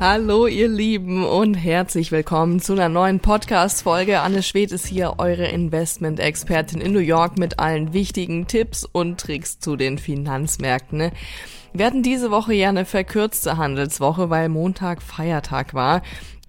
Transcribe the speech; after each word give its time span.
Hallo 0.00 0.46
ihr 0.46 0.68
Lieben 0.68 1.26
und 1.26 1.54
herzlich 1.54 2.12
willkommen 2.12 2.60
zu 2.60 2.74
einer 2.74 2.88
neuen 2.88 3.18
Podcast-Folge. 3.18 4.20
Anne 4.20 4.44
Schwed 4.44 4.70
ist 4.70 4.86
hier, 4.86 5.14
eure 5.18 5.46
Investment-Expertin 5.46 6.80
in 6.80 6.92
New 6.92 7.00
York 7.00 7.36
mit 7.36 7.58
allen 7.58 7.92
wichtigen 7.92 8.46
Tipps 8.46 8.84
und 8.84 9.18
Tricks 9.18 9.58
zu 9.58 9.74
den 9.74 9.98
Finanzmärkten. 9.98 11.10
Wir 11.72 11.86
hatten 11.86 12.04
diese 12.04 12.30
Woche 12.30 12.54
ja 12.54 12.68
eine 12.68 12.84
verkürzte 12.84 13.56
Handelswoche, 13.56 14.30
weil 14.30 14.48
Montag 14.48 15.02
Feiertag 15.02 15.74
war. 15.74 16.02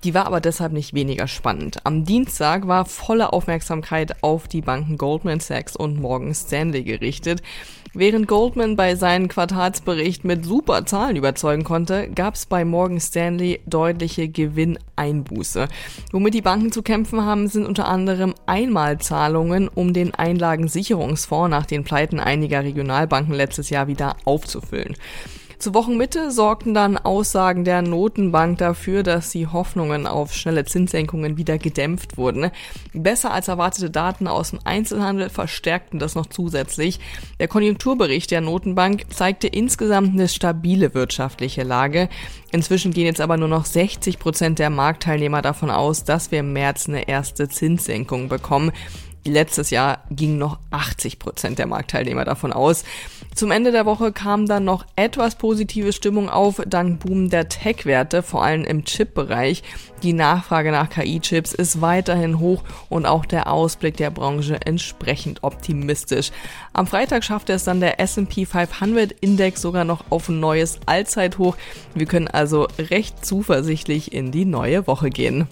Die 0.05 0.13
war 0.13 0.27
aber 0.27 0.39
deshalb 0.39 0.71
nicht 0.71 0.93
weniger 0.93 1.27
spannend. 1.27 1.85
Am 1.85 2.05
Dienstag 2.05 2.67
war 2.67 2.85
volle 2.85 3.33
Aufmerksamkeit 3.33 4.23
auf 4.23 4.47
die 4.47 4.61
Banken 4.61 4.97
Goldman 4.97 5.41
Sachs 5.41 5.75
und 5.75 5.99
Morgan 5.99 6.33
Stanley 6.33 6.83
gerichtet. 6.83 7.41
Während 7.93 8.27
Goldman 8.27 8.77
bei 8.77 8.95
seinem 8.95 9.27
Quartalsbericht 9.27 10.23
mit 10.23 10.45
super 10.45 10.85
Zahlen 10.85 11.17
überzeugen 11.17 11.65
konnte, 11.65 12.07
gab 12.07 12.35
es 12.35 12.45
bei 12.45 12.63
Morgan 12.63 13.01
Stanley 13.01 13.59
deutliche 13.65 14.29
Gewinneinbuße. 14.29 15.67
Womit 16.13 16.33
die 16.33 16.41
Banken 16.41 16.71
zu 16.71 16.81
kämpfen 16.81 17.25
haben, 17.25 17.47
sind 17.47 17.65
unter 17.65 17.87
anderem 17.87 18.35
Einmalzahlungen, 18.45 19.67
um 19.67 19.93
den 19.93 20.13
Einlagensicherungsfonds 20.13 21.49
nach 21.49 21.65
den 21.65 21.83
Pleiten 21.83 22.21
einiger 22.21 22.63
Regionalbanken 22.63 23.33
letztes 23.33 23.69
Jahr 23.69 23.87
wieder 23.87 24.15
aufzufüllen. 24.23 24.95
Zur 25.59 25.73
Wochenmitte 25.73 26.31
sorgten 26.31 26.73
dann 26.73 26.97
Aussagen 26.97 27.65
der 27.65 27.81
Notenbank 27.81 28.59
dafür, 28.59 29.03
dass 29.03 29.31
die 29.31 29.45
Hoffnungen 29.45 30.07
auf 30.07 30.33
schnelle 30.33 30.63
Zinssenkungen 30.63 31.35
wieder 31.35 31.57
gedämpft 31.57 32.15
wurden. 32.15 32.49
Besser 32.93 33.33
als 33.33 33.49
erwartete 33.49 33.89
Daten 33.89 34.29
aus 34.29 34.51
dem 34.51 34.59
Einzelhandel 34.63 35.29
verstärkten 35.29 35.99
das 35.99 36.15
noch 36.15 36.27
zusätzlich. 36.27 37.01
Der 37.41 37.49
Konjunkturbericht 37.49 38.31
der 38.31 38.39
Notenbank 38.39 39.13
zeigte 39.13 39.47
insgesamt 39.47 40.13
eine 40.13 40.29
stabile 40.29 40.93
wirtschaftliche 40.93 41.63
Lage. 41.63 42.07
Inzwischen 42.53 42.93
gehen 42.93 43.05
jetzt 43.05 43.19
aber 43.19 43.35
nur 43.35 43.49
noch 43.49 43.65
60 43.65 44.17
Prozent 44.17 44.59
der 44.59 44.69
Marktteilnehmer 44.69 45.41
davon 45.41 45.71
aus, 45.71 46.05
dass 46.05 46.31
wir 46.31 46.39
im 46.39 46.53
März 46.53 46.87
eine 46.87 47.09
erste 47.09 47.49
Zinssenkung 47.49 48.29
bekommen. 48.29 48.71
Letztes 49.25 49.69
Jahr 49.69 50.03
gingen 50.09 50.37
noch 50.37 50.59
80 50.71 51.19
Prozent 51.19 51.59
der 51.59 51.67
Marktteilnehmer 51.67 52.23
davon 52.23 52.53
aus. 52.53 52.85
Zum 53.35 53.51
Ende 53.51 53.71
der 53.71 53.85
Woche 53.85 54.11
kam 54.11 54.47
dann 54.47 54.65
noch 54.65 54.85
etwas 54.95 55.35
positive 55.35 55.93
Stimmung 55.93 56.29
auf, 56.29 56.61
dank 56.65 56.99
Boom 57.01 57.29
der 57.29 57.49
Tech-Werte, 57.49 58.23
vor 58.23 58.43
allem 58.43 58.63
im 58.63 58.85
Chip-Bereich. 58.85 59.63
Die 60.03 60.13
Nachfrage 60.13 60.71
nach 60.71 60.89
KI-Chips 60.89 61.53
ist 61.53 61.81
weiterhin 61.81 62.39
hoch 62.39 62.63
und 62.89 63.05
auch 63.05 63.25
der 63.25 63.51
Ausblick 63.51 63.97
der 63.97 64.09
Branche 64.09 64.59
entsprechend 64.65 65.43
optimistisch. 65.43 66.31
Am 66.73 66.87
Freitag 66.87 67.23
schaffte 67.23 67.53
es 67.53 67.65
dann 67.65 67.81
der 67.81 67.99
S&P 67.99 68.45
500 68.45 69.11
Index 69.11 69.61
sogar 69.61 69.83
noch 69.83 70.05
auf 70.09 70.29
ein 70.29 70.39
neues 70.39 70.79
Allzeithoch. 70.85 71.57
Wir 71.93 72.05
können 72.05 72.27
also 72.29 72.67
recht 72.77 73.25
zuversichtlich 73.25 74.13
in 74.13 74.31
die 74.31 74.45
neue 74.45 74.87
Woche 74.87 75.09
gehen. 75.09 75.47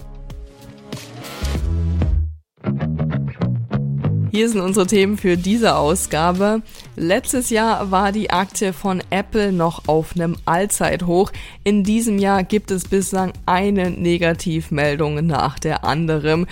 Hier 4.37 4.49
sind 4.49 4.61
unsere 4.61 4.85
Themen 4.85 5.17
für 5.17 5.35
diese 5.35 5.77
Ausgabe. 5.77 6.61
Letztes 6.95 7.49
Jahr 7.49 7.89
war 7.89 8.11
die 8.11 8.29
Aktie 8.29 8.71
von 8.71 9.01
Apple 9.09 9.51
noch 9.51 9.87
auf 9.87 10.13
einem 10.15 10.35
Allzeithoch. 10.45 11.31
In 11.63 11.83
diesem 11.83 12.19
Jahr 12.19 12.43
gibt 12.43 12.69
es 12.69 12.87
bislang 12.87 13.33
eine 13.47 13.89
Negativmeldung 13.89 15.25
nach 15.25 15.57
der 15.57 15.83
anderen. 15.83 16.45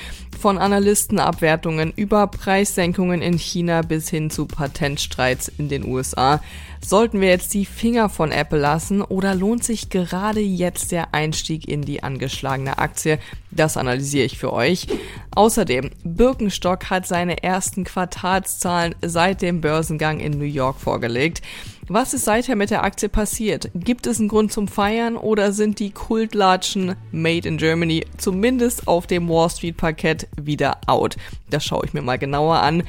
Von 0.46 0.60
Analystenabwertungen 0.60 1.92
über 1.96 2.28
Preissenkungen 2.28 3.24
in 3.24 3.40
China 3.40 3.82
bis 3.82 4.10
hin 4.10 4.30
zu 4.30 4.46
Patentstreits 4.46 5.48
in 5.48 5.70
den 5.70 5.84
USA. 5.84 6.40
Sollten 6.86 7.20
wir 7.20 7.30
jetzt 7.30 7.56
die 7.56 7.66
Finger 7.66 8.10
von 8.10 8.32
Apple 8.32 8.60
lassen 8.60 9.02
oder 9.02 9.34
lohnt 9.34 9.64
sich 9.64 9.90
gerade 9.90 10.42
jetzt 10.42 10.92
der 10.92 11.16
Einstieg 11.16 11.68
in 11.68 11.82
die 11.82 12.04
angeschlagene 12.04 12.78
Aktie? 12.78 13.18
Das 13.50 13.76
analysiere 13.76 14.26
ich 14.26 14.38
für 14.38 14.54
euch. 14.54 14.86
Außerdem, 15.32 15.90
Birkenstock 16.04 16.92
hat 16.92 17.08
seine 17.08 17.42
ersten 17.42 17.84
Quartalszahlen 17.84 18.94
seit 19.02 19.42
dem 19.42 19.62
Börsengang 19.62 20.20
in 20.20 20.38
New 20.38 20.46
York 20.46 20.80
vorgelegt. 20.80 21.42
Was 21.88 22.16
ist 22.16 22.26
seither 22.26 22.56
mit 22.56 22.72
der 22.72 22.84
Aktie 22.84 23.10
passiert? 23.10 23.70
Gibt 23.76 24.08
es 24.08 24.18
einen 24.20 24.28
Grund 24.28 24.52
zum 24.52 24.68
Feiern 24.68 25.18
oder 25.18 25.52
sind 25.52 25.78
die 25.78 25.92
Kultlatschen 25.92 26.96
Made 27.12 27.48
in 27.48 27.58
Germany 27.58 28.08
zumindest 28.18 28.88
auf 28.88 29.06
dem 29.06 29.30
Wall 29.30 29.52
Street 29.52 29.78
Parkett 29.78 30.28
wieder 30.36 30.78
out? 30.88 31.16
Das 31.52 31.64
schaue 31.64 31.86
ich 31.86 31.94
mir 31.94 32.02
mal 32.02 32.18
genauer 32.18 32.56
an. 32.56 32.82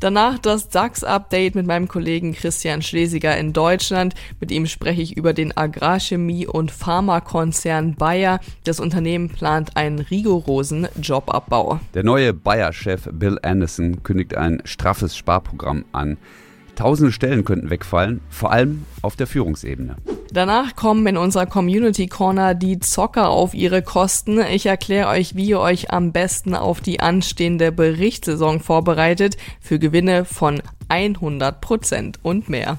Danach 0.00 0.36
das 0.40 0.68
DAX-Update 0.68 1.54
mit 1.54 1.64
meinem 1.64 1.86
Kollegen 1.86 2.32
Christian 2.32 2.82
Schlesiger 2.82 3.36
in 3.36 3.52
Deutschland. 3.52 4.16
Mit 4.40 4.50
ihm 4.50 4.66
spreche 4.66 5.00
ich 5.00 5.16
über 5.16 5.32
den 5.32 5.52
Agrarchemie- 5.52 6.48
und 6.48 6.72
Pharmakonzern 6.72 7.94
Bayer. 7.94 8.40
Das 8.64 8.80
Unternehmen 8.80 9.28
plant 9.28 9.76
einen 9.76 10.00
rigorosen 10.00 10.88
Jobabbau. 11.00 11.78
Der 11.94 12.02
neue 12.02 12.34
Bayer-Chef 12.34 13.10
Bill 13.12 13.38
Anderson 13.42 14.02
kündigt 14.02 14.36
ein 14.36 14.60
straffes 14.64 15.16
Sparprogramm 15.16 15.84
an. 15.92 16.16
Tausende 16.80 17.12
Stellen 17.12 17.44
könnten 17.44 17.68
wegfallen, 17.68 18.22
vor 18.30 18.52
allem 18.52 18.86
auf 19.02 19.14
der 19.14 19.26
Führungsebene. 19.26 19.96
Danach 20.32 20.76
kommen 20.76 21.06
in 21.06 21.18
unserer 21.18 21.44
Community 21.44 22.06
Corner 22.06 22.54
die 22.54 22.78
Zocker 22.78 23.28
auf 23.28 23.52
ihre 23.52 23.82
Kosten. 23.82 24.40
Ich 24.40 24.64
erkläre 24.64 25.08
euch, 25.08 25.36
wie 25.36 25.50
ihr 25.50 25.60
euch 25.60 25.90
am 25.90 26.12
besten 26.12 26.54
auf 26.54 26.80
die 26.80 27.00
anstehende 27.00 27.70
Berichtssaison 27.70 28.60
vorbereitet 28.60 29.36
für 29.60 29.78
Gewinne 29.78 30.24
von 30.24 30.62
100 30.88 31.60
Prozent 31.60 32.18
und 32.22 32.48
mehr. 32.48 32.78